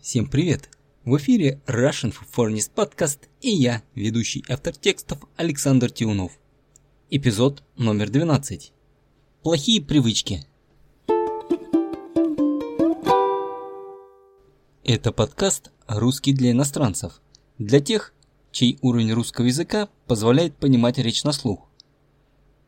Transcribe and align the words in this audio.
Всем 0.00 0.28
привет! 0.28 0.70
В 1.04 1.16
эфире 1.16 1.60
Russian 1.66 2.14
Foreignist 2.32 2.70
Podcast 2.72 3.18
и 3.40 3.50
я, 3.50 3.82
ведущий 3.96 4.44
автор 4.48 4.76
текстов 4.76 5.18
Александр 5.36 5.90
Тиунов. 5.90 6.38
Эпизод 7.10 7.64
номер 7.76 8.08
12. 8.08 8.72
Плохие 9.42 9.82
привычки. 9.82 10.46
Это 14.84 15.10
подкаст 15.10 15.72
«Русский 15.88 16.32
для 16.32 16.52
иностранцев», 16.52 17.20
для 17.58 17.80
тех, 17.80 18.14
чей 18.52 18.78
уровень 18.80 19.12
русского 19.12 19.46
языка 19.46 19.88
позволяет 20.06 20.56
понимать 20.56 20.98
речь 20.98 21.24
на 21.24 21.32
слух. 21.32 21.68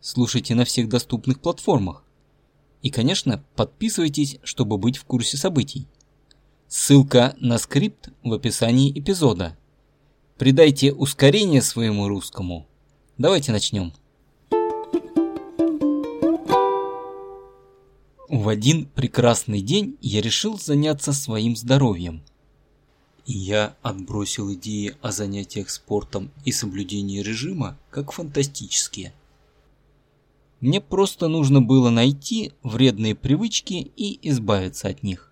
Слушайте 0.01 0.57
на 0.57 0.65
всех 0.65 0.89
доступных 0.89 1.41
платформах. 1.41 2.03
И, 2.83 2.91
конечно, 2.91 3.45
подписывайтесь, 3.55 4.39
чтобы 4.43 4.79
быть 4.79 4.97
в 4.97 5.05
курсе 5.05 5.37
событий. 5.37 5.87
Ссылка 6.73 7.35
на 7.41 7.59
скрипт 7.59 8.11
в 8.23 8.33
описании 8.33 8.97
эпизода. 8.97 9.59
Придайте 10.39 10.93
ускорение 10.93 11.63
своему 11.63 12.07
русскому. 12.07 12.65
Давайте 13.19 13.51
начнем. 13.51 13.93
В 18.29 18.49
один 18.49 18.87
прекрасный 18.87 19.63
день 19.63 19.99
я 20.01 20.23
решил 20.23 20.61
заняться 20.61 21.13
своим 21.13 21.57
здоровьем. 21.57 22.23
Я 23.27 23.75
отбросил 23.83 24.53
идеи 24.55 24.95
о 25.03 25.11
занятиях 25.11 25.71
спортом 25.71 26.31
и 26.45 26.53
соблюдении 26.53 27.19
режима 27.21 27.77
как 27.91 28.13
фантастические. 28.13 29.13
Мне 30.61 30.81
просто 30.81 31.27
нужно 31.27 31.61
было 31.61 31.91
найти 31.91 32.53
вредные 32.63 33.17
привычки 33.17 33.91
и 33.97 34.21
избавиться 34.31 34.87
от 34.87 35.03
них. 35.03 35.30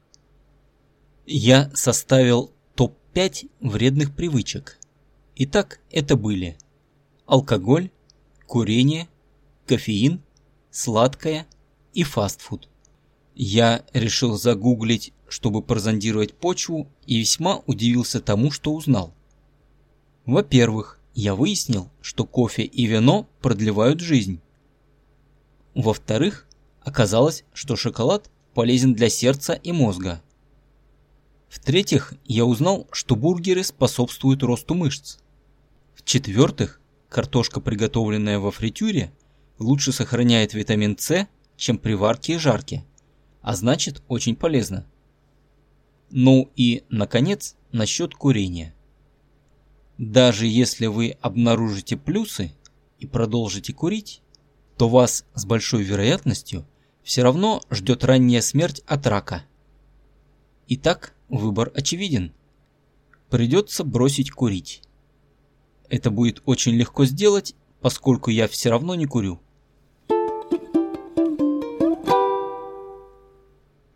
Я 1.30 1.70
составил 1.74 2.54
топ-5 2.74 3.50
вредных 3.60 4.16
привычек. 4.16 4.78
Итак, 5.36 5.78
это 5.90 6.16
были 6.16 6.56
алкоголь, 7.26 7.90
курение, 8.46 9.08
кофеин, 9.66 10.22
сладкое 10.70 11.46
и 11.92 12.02
фастфуд. 12.02 12.70
Я 13.34 13.84
решил 13.92 14.38
загуглить, 14.38 15.12
чтобы 15.28 15.60
прозондировать 15.60 16.32
почву, 16.32 16.88
и 17.04 17.18
весьма 17.18 17.58
удивился 17.66 18.22
тому, 18.22 18.50
что 18.50 18.72
узнал. 18.72 19.12
Во-первых, 20.24 20.98
я 21.14 21.34
выяснил, 21.34 21.90
что 22.00 22.24
кофе 22.24 22.62
и 22.62 22.86
вино 22.86 23.28
продлевают 23.42 24.00
жизнь. 24.00 24.40
Во-вторых, 25.74 26.48
оказалось, 26.80 27.44
что 27.52 27.76
шоколад 27.76 28.30
полезен 28.54 28.94
для 28.94 29.10
сердца 29.10 29.52
и 29.52 29.72
мозга. 29.72 30.22
В-третьих, 31.48 32.12
я 32.26 32.44
узнал, 32.44 32.86
что 32.92 33.16
бургеры 33.16 33.64
способствуют 33.64 34.42
росту 34.42 34.74
мышц. 34.74 35.18
В-четвертых, 35.94 36.80
картошка, 37.08 37.60
приготовленная 37.60 38.38
во 38.38 38.50
фритюре, 38.50 39.12
лучше 39.58 39.92
сохраняет 39.92 40.54
витамин 40.54 40.96
С, 40.98 41.26
чем 41.56 41.78
при 41.78 41.94
варке 41.94 42.34
и 42.34 42.38
жарке, 42.38 42.84
а 43.40 43.56
значит 43.56 44.02
очень 44.08 44.36
полезно. 44.36 44.86
Ну 46.10 46.50
и, 46.54 46.84
наконец, 46.88 47.56
насчет 47.72 48.14
курения. 48.14 48.74
Даже 49.96 50.46
если 50.46 50.86
вы 50.86 51.16
обнаружите 51.20 51.96
плюсы 51.96 52.52
и 52.98 53.06
продолжите 53.06 53.72
курить, 53.72 54.22
то 54.76 54.88
вас 54.88 55.24
с 55.34 55.44
большой 55.44 55.82
вероятностью 55.82 56.66
все 57.02 57.22
равно 57.22 57.60
ждет 57.70 58.04
ранняя 58.04 58.40
смерть 58.40 58.82
от 58.86 59.06
рака. 59.06 59.44
Итак, 60.68 61.14
выбор 61.28 61.72
очевиден. 61.74 62.32
Придется 63.30 63.84
бросить 63.84 64.30
курить. 64.30 64.82
Это 65.88 66.10
будет 66.10 66.42
очень 66.44 66.72
легко 66.72 67.04
сделать, 67.04 67.54
поскольку 67.80 68.30
я 68.30 68.48
все 68.48 68.70
равно 68.70 68.94
не 68.94 69.06
курю. 69.06 69.40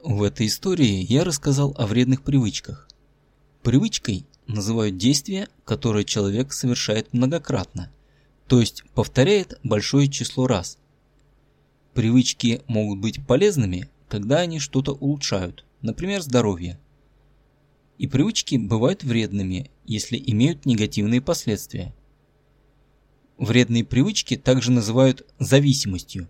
В 0.03 0.23
этой 0.23 0.47
истории 0.47 1.07
я 1.13 1.25
рассказал 1.25 1.75
о 1.79 1.87
вредных 1.87 2.23
привычках. 2.23 2.89
Привычкой 3.63 4.27
называют 4.47 4.97
действие, 4.97 5.49
которое 5.65 6.05
человек 6.05 6.53
совершает 6.53 7.13
многократно– 7.13 7.91
то 8.53 8.61
есть 8.61 8.85
повторяет 8.95 9.59
большое 9.63 10.09
число 10.09 10.47
раз. 10.47 10.77
Привычки 11.95 12.61
могут 12.67 12.99
быть 12.99 13.27
полезными, 13.27 13.89
когда 14.11 14.41
они 14.41 14.59
что-то 14.59 14.93
улучшают, 14.93 15.65
например, 15.81 16.21
здоровье. 16.21 16.79
И 18.03 18.09
привычки 18.09 18.57
бывают 18.57 19.05
вредными, 19.05 19.71
если 19.85 20.21
имеют 20.27 20.67
негативные 20.67 21.21
последствия. 21.21 21.95
Вредные 23.39 23.85
привычки 23.85 24.37
также 24.37 24.73
называют 24.73 25.25
зависимостью. 25.39 26.29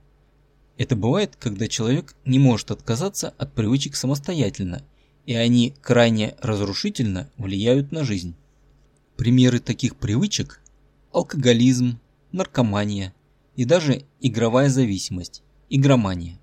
Это 0.76 0.96
бывает, 0.96 1.34
когда 1.36 1.68
человек 1.68 2.14
не 2.26 2.38
может 2.38 2.72
отказаться 2.72 3.30
от 3.38 3.54
привычек 3.54 3.96
самостоятельно, 3.96 4.82
и 5.24 5.32
они 5.32 5.72
крайне 5.80 6.36
разрушительно 6.42 7.30
влияют 7.38 7.90
на 7.90 8.04
жизнь. 8.04 8.34
Примеры 9.16 9.58
таких 9.58 9.96
привычек– 9.96 10.60
алкоголизм, 11.10 11.98
наркомания 12.32 13.14
и 13.56 13.64
даже 13.64 14.02
игровая 14.20 14.68
зависимость, 14.68 15.42
игромания. 15.70 16.38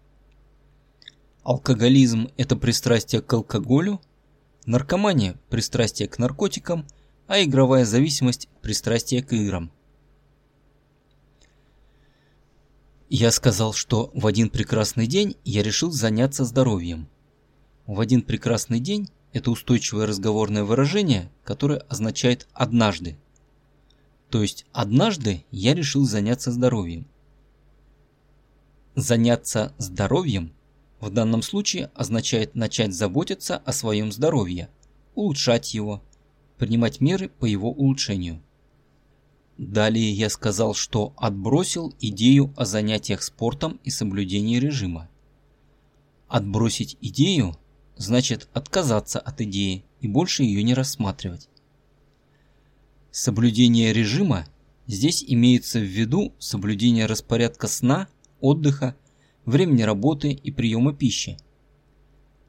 Алкоголизм– 1.43 2.29
это 2.37 2.55
пристрастие 2.55 3.21
к 3.21 3.31
алкоголю, 3.31 4.01
наркомания– 4.69 5.39
пристрастие 5.49 6.07
к 6.07 6.19
наркотикам, 6.19 6.85
а 7.27 7.41
игровая 7.41 7.85
зависимость– 7.85 8.47
пристрастие 8.61 9.23
к 9.23 9.33
играм. 9.33 9.71
Я 13.09 13.31
сказал, 13.31 13.73
что 13.73 14.11
в 14.13 14.27
один 14.27 14.49
прекрасный 14.49 15.07
день 15.07 15.35
я 15.43 15.63
решил 15.63 15.91
заняться 15.91 16.45
здоровьем. 16.45 17.09
В 17.87 17.99
один 17.99 18.21
прекрасный 18.21 18.79
день– 18.79 19.09
это 19.33 19.49
устойчивое 19.49 20.05
разговорное 20.05 20.63
выражение, 20.63 21.31
которое 21.43 21.79
означает 21.79 22.47
«однажды», 22.53 23.17
то 24.29 24.43
есть 24.43 24.65
однажды 24.71 25.43
я 25.49 25.73
решил 25.73 26.05
заняться 26.05 26.51
здоровьем. 26.51 27.07
Заняться 28.95 29.73
здоровьем 29.77 30.53
в 30.99 31.09
данном 31.09 31.41
случае 31.41 31.91
означает 31.93 32.55
начать 32.55 32.93
заботиться 32.93 33.57
о 33.57 33.71
своем 33.71 34.11
здоровье, 34.11 34.69
улучшать 35.15 35.73
его, 35.73 36.03
принимать 36.57 36.99
меры 36.99 37.29
по 37.29 37.45
его 37.45 37.71
улучшению. 37.71 38.41
Далее 39.57 40.11
я 40.11 40.29
сказал, 40.29 40.73
что 40.73 41.13
отбросил 41.17 41.93
идею 41.99 42.53
о 42.55 42.65
занятиях 42.65 43.21
спортом 43.21 43.79
и 43.83 43.89
соблюдении 43.89 44.57
режима. 44.57 45.09
Отбросить 46.27 46.97
идею 47.01 47.57
значит 47.97 48.47
отказаться 48.53 49.19
от 49.19 49.41
идеи 49.41 49.83
и 49.99 50.07
больше 50.07 50.43
ее 50.43 50.63
не 50.63 50.73
рассматривать. 50.73 51.49
Соблюдение 53.11 53.91
режима 53.91 54.45
здесь 54.87 55.23
имеется 55.27 55.79
в 55.79 55.83
виду 55.83 56.33
соблюдение 56.39 57.05
распорядка 57.05 57.67
сна, 57.67 58.07
отдыха, 58.39 58.95
времени 59.45 59.83
работы 59.83 60.31
и 60.31 60.51
приема 60.51 60.93
пищи. 60.93 61.37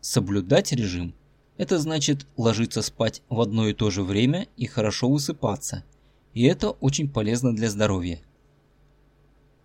Соблюдать 0.01 0.73
режим– 0.73 1.15
это 1.57 1.79
значит 1.79 2.27
ложиться 2.37 2.83
спать 2.83 3.23
в 3.29 3.41
одно 3.41 3.69
и 3.69 3.75
то 3.75 3.91
же 3.91 4.03
время 4.03 4.49
и 4.57 4.67
хорошо 4.67 5.11
высыпаться, 5.11 5.85
и 6.33 6.45
это 6.45 6.71
очень 6.71 7.09
полезно 7.09 7.55
для 7.55 7.71
здоровья. 7.71 8.21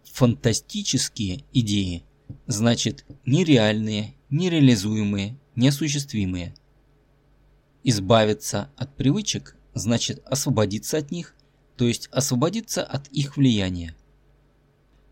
Фантастические 0.04 1.44
идеи– 1.54 2.04
значит 2.48 3.06
нереальные, 3.26 4.14
нереализуемые, 4.30 5.38
неосуществимые. 5.56 6.54
Избавиться 7.84 8.70
от 8.78 8.96
привычек 8.96 9.56
значит 9.74 10.22
освободиться 10.26 10.98
от 10.98 11.12
них, 11.12 11.36
то 11.78 11.86
есть 11.86 12.08
освободиться 12.12 12.84
от 12.84 13.08
их 13.10 13.38
влияния. 13.38 13.96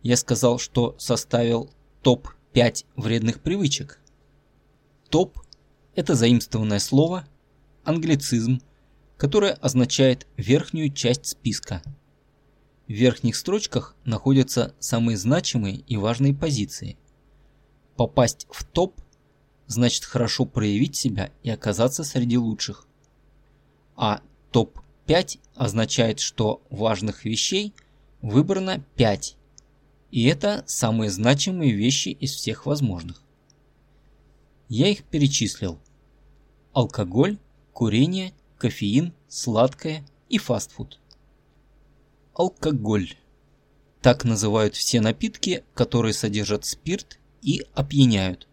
Я 0.01 0.17
сказал, 0.17 0.59
что 0.59 0.95
составил 0.97 1.71
топ-5 2.03 2.85
вредных 2.97 3.39
привычек. 3.39 3.99
Топ– 5.09 5.39
это 5.95 6.15
заимствованное 6.15 6.79
слово, 6.79 7.25
англицизм, 7.85 8.61
которое 9.15 9.53
означает 9.53 10.27
верхнюю 10.35 10.91
часть 10.91 11.25
списка. 11.25 11.81
В 12.87 12.91
верхних 12.91 13.37
строчках 13.37 13.95
находятся 14.03 14.75
самые 14.79 15.17
значимые 15.17 15.77
и 15.77 15.95
важные 15.95 16.33
позиции. 16.33 16.97
Попасть 17.95 18.47
в 18.51 18.65
топ 18.65 18.99
значит 19.67 20.03
хорошо 20.03 20.45
проявить 20.45 20.97
себя 20.97 21.31
и 21.41 21.49
оказаться 21.49 22.03
среди 22.03 22.37
лучших. 22.37 22.85
А 23.95 24.21
Топ-5 24.51 25.39
означает, 25.55 26.19
что 26.19 26.61
важных 26.69 27.23
вещей 27.23 27.73
выбрано 28.21 28.83
5. 28.97 29.37
И 30.13 30.25
это 30.25 30.63
самые 30.67 31.09
значимые 31.09 31.71
вещи 31.71 32.09
из 32.09 32.35
всех 32.35 32.67
возможных. 32.67 33.23
Я 34.69 34.87
их 34.89 35.05
перечислил. 35.05 35.79
Алкоголь, 36.71 37.39
курение, 37.73 38.31
кофеин, 38.59 39.15
сладкое 39.27 40.05
и 40.29 40.37
фастфуд. 40.37 40.99
Алкоголь. 42.35 43.15
Так 44.03 44.23
называют 44.23 44.75
все 44.75 45.01
напитки, 45.01 45.63
которые 45.73 46.13
содержат 46.13 46.63
спирт 46.63 47.19
и 47.41 47.65
опьяняют. 47.73 48.47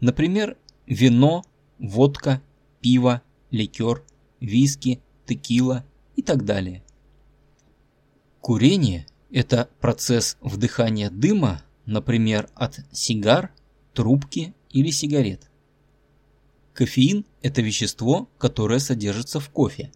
Например, 0.00 0.58
вино, 0.84 1.44
водка, 1.78 2.42
пиво, 2.82 3.22
ликер, 3.50 4.04
виски, 4.38 5.00
текила 5.24 5.82
и 6.14 6.20
так 6.20 6.44
далее. 6.44 6.84
Курение– 8.42 9.06
это 9.36 9.68
процесс 9.80 10.38
вдыхания 10.40 11.10
дыма, 11.10 11.62
например, 11.84 12.48
от 12.54 12.80
сигар, 12.90 13.52
трубки 13.92 14.54
или 14.70 14.88
сигарет. 14.88 15.50
Кофеин– 16.72 17.26
это 17.42 17.60
вещество, 17.60 18.30
которое 18.38 18.78
содержится 18.78 19.38
в 19.38 19.50
кофе. 19.50 19.92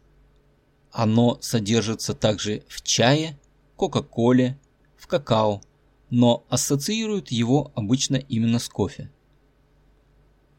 Оно 0.92 1.38
содержится 1.40 2.12
также 2.12 2.64
в 2.68 2.82
чае, 2.82 3.40
кока-коле, 3.76 4.60
в 4.98 5.06
какао, 5.06 5.62
но 6.10 6.44
ассоциируют 6.50 7.30
его 7.30 7.72
обычно 7.74 8.16
именно 8.16 8.58
с 8.58 8.68
кофе. 8.68 9.10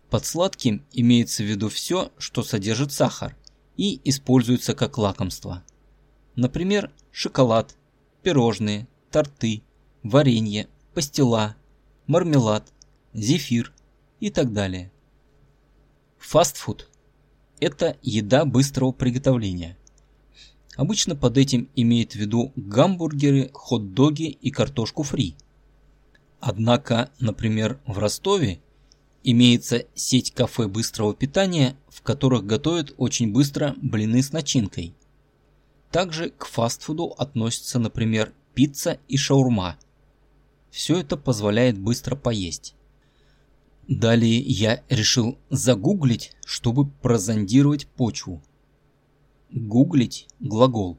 Под 0.09 0.25
сладким 0.25 0.83
имеется 0.91 1.43
в 1.43 1.45
виду 1.45 1.69
все, 1.69 2.11
что 2.17 2.41
содержит 2.41 2.91
сахар 2.91 3.37
и 3.77 4.01
используется 4.09 4.73
как 4.73 4.97
лакомство. 4.97 5.63
Например, 6.35 6.91
шоколад, 7.11 7.75
пирожные, 8.21 8.87
торты, 9.11 9.63
варенье, 10.03 10.67
пастила, 10.93 11.55
мармелад, 12.07 12.71
зефир 13.13 13.73
и 14.19 14.29
так 14.29 14.53
далее. 14.53 14.91
Фастфуд– 16.19 16.89
это 17.59 17.97
еда 18.01 18.45
быстрого 18.45 18.91
приготовления. 18.91 19.77
Обычно 20.75 21.15
под 21.15 21.37
этим 21.37 21.69
имеют 21.75 22.13
в 22.13 22.15
виду 22.15 22.53
гамбургеры, 22.55 23.49
хот-доги 23.53 24.29
и 24.29 24.51
картошку 24.51 25.03
фри. 25.03 25.35
Однако, 26.39 27.11
например, 27.19 27.79
в 27.85 27.97
Ростове 27.99 28.61
имеется 29.23 29.85
сеть 29.93 30.31
кафе 30.31 30.67
быстрого 30.67 31.13
питания, 31.13 31.75
в 31.87 32.01
которых 32.01 32.45
готовят 32.45 32.93
очень 32.97 33.31
быстро 33.31 33.75
блины 33.81 34.23
с 34.23 34.31
начинкой. 34.31 34.95
Также 35.91 36.29
к 36.29 36.45
фастфуду 36.45 37.07
относятся, 37.17 37.77
например, 37.77 38.33
пицца 38.53 38.99
и 39.09 39.17
шаурма. 39.17 39.77
Все 40.69 40.97
это 40.97 41.17
позволяет 41.17 41.77
быстро 41.77 42.15
поесть. 42.15 42.75
Далее 43.89 44.39
я 44.39 44.83
решил 44.89 45.37
загуглить, 45.49 46.31
чтобы 46.45 46.87
прозондировать 46.87 47.87
почву. 47.87 48.41
Гуглить– 49.51 50.27
глагол. 50.39 50.97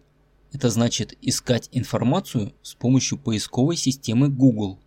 Это 0.53 0.69
значит 0.69 1.17
искать 1.23 1.71
информацию 1.73 2.53
с 2.61 2.75
помощью 2.75 3.17
поисковой 3.17 3.77
системы 3.77 4.29
Google. 4.29 4.79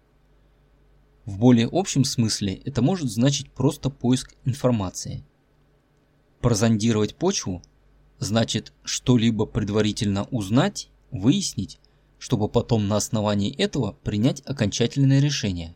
В 1.25 1.40
более 1.40 1.68
общем 1.72 2.04
смысле 2.04 2.54
это 2.54 2.84
может 2.84 3.10
значить 3.10 3.50
просто 3.51 3.90
поиск 3.90 4.36
информации. 4.46 5.25
Прозондировать 6.42 7.16
почву 7.16 7.63
значит 8.20 8.74
что-либо 8.84 9.46
предварительно 9.46 10.26
узнать, 10.26 10.90
выяснить, 11.12 11.80
чтобы 12.18 12.48
потом 12.48 12.88
на 12.88 12.98
основании 12.98 13.56
этого 13.56 13.94
принять 14.04 14.42
окончательное 14.46 15.20
решение. 15.20 15.76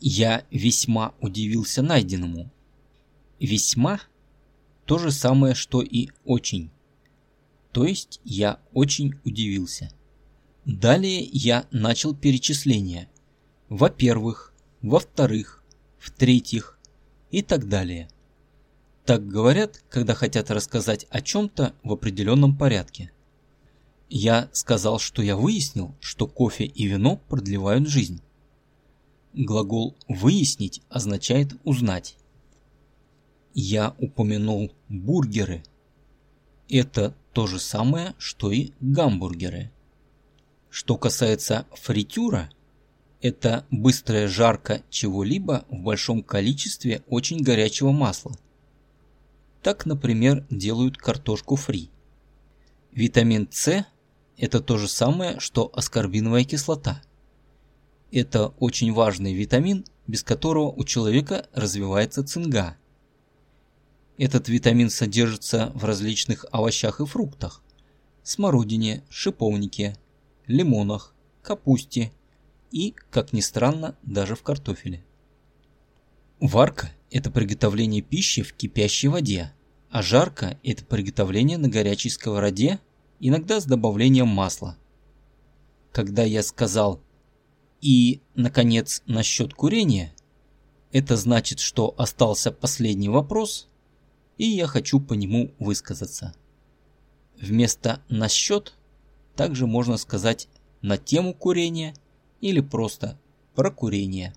Я 0.00 0.44
весьма 0.50 1.14
удивился 1.20 1.82
найденному. 1.82 2.50
Весьма– 3.38 4.00
то 4.84 4.98
же 4.98 5.10
самое, 5.10 5.54
что 5.54 5.80
и 5.80 6.08
очень. 6.24 6.70
То 7.72 7.84
есть 7.84 8.20
я 8.24 8.58
очень 8.72 9.14
удивился. 9.24 9.90
Далее 10.64 11.22
я 11.32 11.66
начал 11.70 12.14
перечисление. 12.14 13.08
Во-первых, 13.68 14.52
во-вторых, 14.82 15.64
в-третьих 15.98 16.78
и 17.30 17.42
так 17.42 17.68
далее. 17.68 18.08
Так 19.12 19.28
говорят, 19.28 19.84
когда 19.90 20.14
хотят 20.14 20.50
рассказать 20.50 21.06
о 21.10 21.20
чем-то 21.20 21.74
в 21.82 21.92
определенном 21.92 22.56
порядке. 22.56 23.12
Я 24.08 24.48
сказал, 24.54 24.98
что 24.98 25.20
я 25.20 25.36
выяснил, 25.36 25.94
что 26.00 26.26
кофе 26.26 26.64
и 26.64 26.86
вино 26.86 27.18
продлевают 27.28 27.88
жизнь. 27.88 28.22
Глагол 29.34 29.98
«выяснить» 30.08 30.80
означает 30.88 31.52
«узнать». 31.62 32.16
Я 33.52 33.94
упомянул 33.98 34.72
бургеры. 34.88 35.62
Это 36.70 37.14
то 37.34 37.46
же 37.46 37.58
самое, 37.58 38.14
что 38.16 38.50
и 38.50 38.70
гамбургеры. 38.80 39.70
Что 40.70 40.96
касается 40.96 41.66
фритюра, 41.72 42.48
это 43.20 43.66
быстрая 43.70 44.26
жарка 44.26 44.80
чего-либо 44.88 45.66
в 45.68 45.80
большом 45.80 46.22
количестве 46.22 47.02
очень 47.08 47.42
горячего 47.42 47.92
масла. 47.92 48.34
Так, 49.62 49.86
например, 49.86 50.44
делают 50.50 50.96
картошку 50.96 51.54
фри. 51.54 51.90
Витамин 52.90 53.48
С– 53.50 53.86
это 54.36 54.60
то 54.60 54.76
же 54.76 54.88
самое, 54.88 55.38
что 55.38 55.70
аскорбиновая 55.72 56.44
кислота– 56.44 57.00
это 58.12 58.48
очень 58.58 58.92
важный 58.92 59.34
витамин, 59.34 59.84
без 60.06 60.24
которого 60.24 60.70
у 60.70 60.84
человека 60.84 61.48
развивается 61.54 62.24
цинга. 62.24 62.76
Этот 64.18 64.48
витамин 64.48 64.90
содержится 64.90 65.70
в 65.74 65.84
различных 65.84 66.44
овощах 66.50 67.00
и 67.00 67.06
фруктах. 67.06 67.62
Смородине, 68.24 69.04
шиповнике, 69.08 69.96
лимонах, 70.46 71.14
капусте 71.40 72.12
и, 72.72 72.94
как 73.10 73.32
ни 73.32 73.40
странно, 73.40 73.96
даже 74.02 74.34
в 74.34 74.42
картофеле. 74.42 75.04
Варка– 76.40 76.90
это 77.12 77.30
приготовление 77.30 78.00
пищи 78.00 78.42
в 78.42 78.54
кипящей 78.54 79.08
воде, 79.08 79.52
а 79.90 80.02
жарка– 80.02 80.58
это 80.64 80.84
приготовление 80.84 81.58
на 81.58 81.68
горячей 81.68 82.08
сковороде, 82.08 82.80
иногда 83.20 83.60
с 83.60 83.66
добавлением 83.66 84.28
масла. 84.28 84.76
Когда 85.92 86.22
я 86.22 86.42
сказал 86.42 87.02
и, 87.82 88.22
наконец, 88.34 89.02
насчет 89.06 89.52
курения. 89.52 90.14
Это 90.90 91.16
значит, 91.16 91.60
что 91.60 91.94
остался 91.98 92.50
последний 92.50 93.10
вопрос, 93.10 93.68
и 94.38 94.46
я 94.46 94.66
хочу 94.66 94.98
по 94.98 95.12
нему 95.12 95.52
высказаться. 95.58 96.34
Вместо 97.38 98.02
«насчет» 98.08 98.74
также 99.36 99.66
можно 99.66 99.98
сказать 99.98 100.48
«на 100.80 100.96
тему 100.96 101.34
курения» 101.34 101.94
или 102.40 102.60
просто 102.60 103.18
«про 103.54 103.70
курение». 103.70 104.34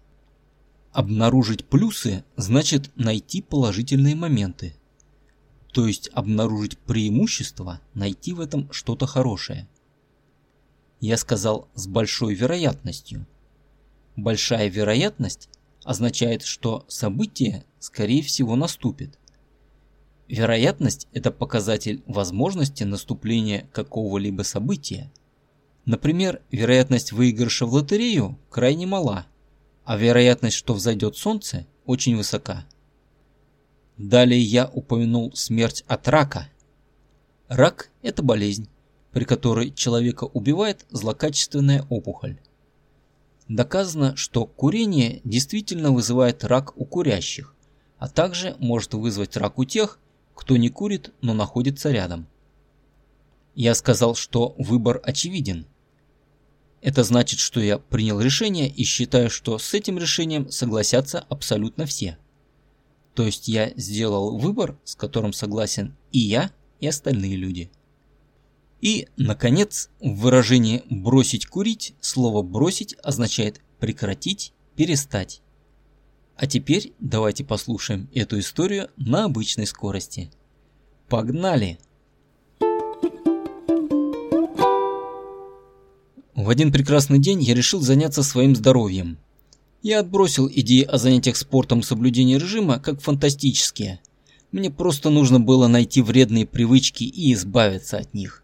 Обнаружить 0.95 1.65
плюсы 1.65 2.23
значит 2.37 2.89
найти 2.95 3.41
положительные 3.41 4.15
моменты. 4.15 4.75
То 5.71 5.87
есть 5.87 6.09
обнаружить 6.13 6.77
преимущество, 6.77 7.81
найти 7.93 8.33
в 8.33 8.39
этом 8.39 8.71
что-то 8.71 9.05
хорошее. 9.05 9.67
Я 10.99 11.17
сказал 11.17 11.67
с 11.75 11.85
большой 11.87 12.33
вероятностью– 12.33 13.27
Большая 14.15 14.69
вероятность 14.69 15.49
означает, 15.83 16.43
что 16.43 16.85
событие, 16.87 17.65
скорее 17.79 18.23
всего, 18.23 18.55
наступит. 18.55 19.19
Вероятность– 20.29 21.07
это 21.11 21.31
показатель 21.31 22.01
возможности 22.07 22.83
наступления 22.83 23.67
какого-либо 23.73 24.43
события. 24.43 25.11
Например, 25.83 26.41
вероятность 26.49 27.11
выигрыша 27.11 27.65
в 27.65 27.73
лотерею 27.73 28.39
крайне 28.49 28.87
мала, 28.87 29.27
а 29.85 29.97
вероятность, 29.97 30.57
что 30.57 30.73
взойдет 30.73 31.15
солнце, 31.15 31.67
очень 31.85 32.17
высока. 32.17 32.65
Далее 33.97 34.41
я 34.41 34.67
упомянул 34.67 35.33
смерть 35.35 35.83
от 35.87 36.07
рака. 36.07 36.49
Рак– 37.47 37.89
это 38.01 38.23
болезнь, 38.23 38.67
при 39.11 39.23
которой 39.23 39.71
человека 39.71 40.25
убивает 40.25 40.85
злокачественная 40.89 41.85
опухоль. 41.89 42.39
Доказано, 43.47 44.15
что 44.15 44.47
курение 44.47 45.21
действительно 45.23 45.91
вызывает 45.91 46.43
рак 46.43 46.75
у 46.75 46.85
курящих, 46.85 47.53
а 47.99 48.09
также 48.09 48.55
может 48.59 48.95
вызвать 48.95 49.37
рак 49.37 49.59
у 49.59 49.65
тех, 49.65 49.99
кто 50.33 50.57
не 50.57 50.69
курит, 50.69 51.13
но 51.21 51.33
находится 51.33 51.91
рядом. 51.91 52.27
Я 53.53 53.75
сказал, 53.75 54.15
что 54.15 54.55
выбор 54.57 54.99
очевиден. 55.03 55.67
Это 56.85 57.03
значит, 57.03 57.39
что 57.39 57.59
я 57.59 57.79
принял 57.79 58.21
решение 58.21 58.69
и 58.69 58.83
считаю, 58.83 59.31
что 59.31 59.57
с 59.57 59.73
этим 59.73 59.97
решением 59.97 60.51
согласятся 60.51 61.17
абсолютно 61.29 61.87
все. 61.87 62.19
То 63.15 63.25
есть 63.25 63.47
я 63.47 63.73
сделал 63.75 64.37
выбор, 64.37 64.77
с 64.83 64.93
которым 64.93 65.33
согласен 65.33 65.97
и 66.11 66.19
я, 66.19 66.51
и 66.79 66.85
остальные 66.85 67.37
люди. 67.37 67.71
И, 68.81 69.07
наконец, 69.17 69.89
в 69.99 70.13
выражении 70.17 70.83
«бросить 70.87 71.47
курить» 71.47 71.95
слово 72.01 72.43
«бросить» 72.43 72.95
означает 73.01 73.61
«прекратить», 73.79 74.53
«перестать». 74.75 75.41
А 76.35 76.45
теперь 76.45 76.93
давайте 76.99 77.43
послушаем 77.43 78.11
эту 78.13 78.37
историю 78.37 78.91
на 78.95 79.25
обычной 79.25 79.65
скорости. 79.65 80.29
Погнали! 81.09 81.79
В 86.45 86.49
один 86.51 86.71
прекрасный 86.71 87.17
день 87.17 87.41
я 87.41 87.55
решил 87.55 87.81
заняться 87.81 88.21
своим 88.21 88.55
здоровьем. 88.55 89.17
Я 89.81 90.01
отбросил 90.01 90.47
идеи 90.47 90.83
о 90.83 90.99
занятиях 90.99 91.37
спортом 91.37 91.79
и 91.79 91.81
соблюдении 91.81 92.35
режима 92.35 92.77
как 92.77 93.01
фантастические. 93.01 93.99
Мне 94.51 94.69
просто 94.69 95.09
нужно 95.09 95.39
было 95.39 95.65
найти 95.65 96.03
вредные 96.03 96.45
привычки 96.45 97.03
и 97.03 97.33
избавиться 97.33 97.97
от 97.97 98.13
них. 98.13 98.43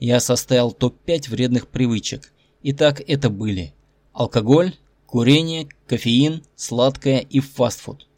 Я 0.00 0.18
составил 0.18 0.72
топ-5 0.72 1.30
вредных 1.30 1.68
привычек. 1.68 2.32
Итак, 2.64 3.00
это 3.06 3.30
были 3.30 3.74
алкоголь, 4.12 4.74
курение, 5.06 5.68
кофеин, 5.86 6.42
сладкое 6.56 7.20
и 7.20 7.38
фастфуд. 7.38 8.08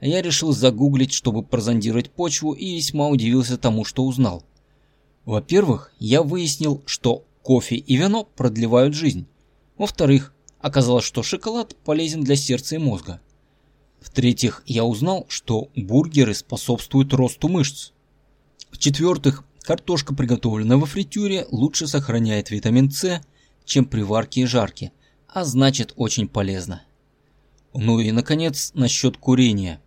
Я 0.00 0.22
решил 0.22 0.52
загуглить, 0.52 1.12
чтобы 1.12 1.42
прозондировать 1.42 2.10
почву 2.10 2.54
и 2.54 2.76
весьма 2.76 3.08
удивился 3.08 3.58
тому, 3.58 3.84
что 3.84 4.06
узнал. 4.06 4.44
Во-первых, 5.26 5.92
я 5.98 6.22
выяснил, 6.22 6.82
что 6.86 7.26
кофе 7.46 7.76
и 7.76 7.96
вино 7.96 8.24
продлевают 8.24 8.92
жизнь. 8.92 9.28
Во-вторых, 9.78 10.34
оказалось, 10.58 11.04
что 11.04 11.22
шоколад 11.22 11.76
полезен 11.84 12.24
для 12.24 12.34
сердца 12.34 12.74
и 12.74 12.78
мозга. 12.78 13.20
В-третьих, 14.00 14.64
я 14.66 14.84
узнал, 14.84 15.26
что 15.28 15.68
бургеры 15.76 16.34
способствуют 16.34 17.14
росту 17.14 17.48
мышц. 17.48 17.92
В-четвертых, 18.72 19.44
картошка, 19.60 20.12
приготовленная 20.12 20.76
во 20.76 20.86
фритюре, 20.86 21.46
лучше 21.52 21.86
сохраняет 21.86 22.50
витамин 22.50 22.90
С, 22.90 23.20
чем 23.64 23.84
при 23.84 24.02
варке 24.02 24.40
и 24.40 24.44
жарке, 24.46 24.90
а 25.28 25.44
значит 25.44 25.92
очень 25.94 26.26
полезно. 26.26 26.82
Ну 27.72 28.00
и 28.00 28.10
наконец, 28.10 28.72
насчет 28.74 29.18
курения. 29.18 29.80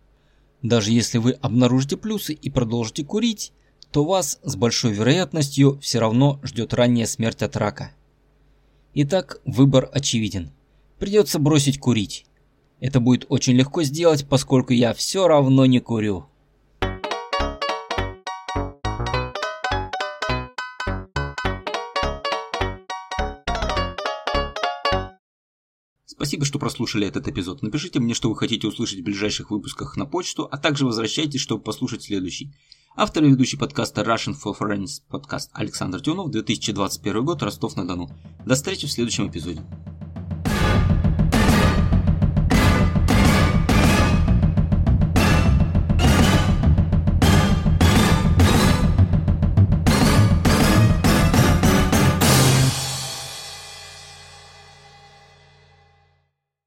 Даже 0.62 0.92
если 0.92 1.18
вы 1.18 1.32
обнаружите 1.32 1.98
плюсы 1.98 2.32
и 2.32 2.48
продолжите 2.48 3.04
курить, 3.04 3.52
то 3.90 4.04
вас 4.04 4.38
с 4.42 4.56
большой 4.56 4.92
вероятностью 4.92 5.78
все 5.80 5.98
равно 5.98 6.38
ждет 6.42 6.74
ранняя 6.74 7.06
смерть 7.06 7.42
от 7.42 7.56
рака. 7.56 7.92
Итак, 8.94 9.40
выбор 9.44 9.88
очевиден. 9.92 10.50
Придется 10.98 11.38
бросить 11.38 11.78
курить. 11.78 12.26
Это 12.78 13.00
будет 13.00 13.26
очень 13.28 13.54
легко 13.54 13.82
сделать, 13.82 14.26
поскольку 14.28 14.72
я 14.72 14.94
все 14.94 15.26
равно 15.26 15.66
не 15.66 15.80
курю. 15.80 16.26
Спасибо, 26.06 26.44
что 26.44 26.58
прослушали 26.58 27.08
этот 27.08 27.26
эпизод. 27.28 27.62
Напишите 27.62 27.98
мне, 27.98 28.14
что 28.14 28.28
вы 28.28 28.36
хотите 28.36 28.66
услышать 28.66 29.00
в 29.00 29.04
ближайших 29.04 29.50
выпусках 29.50 29.96
на 29.96 30.06
почту, 30.06 30.46
а 30.50 30.58
также 30.58 30.84
возвращайтесь, 30.84 31.40
чтобы 31.40 31.62
послушать 31.62 32.02
следующий. 32.02 32.52
Автор 32.96 33.22
и 33.22 33.30
ведущий 33.30 33.56
подкаста 33.56 34.02
Russian 34.02 34.34
for 34.34 34.52
Friends 34.58 35.00
подкаст 35.08 35.50
Александр 35.54 36.00
Тюнов, 36.00 36.30
2021 36.32 37.24
год, 37.24 37.40
Ростов-на-Дону. 37.40 38.10
До 38.44 38.56
встречи 38.56 38.88
в 38.88 38.90
следующем 38.90 39.28
эпизоде. 39.28 39.62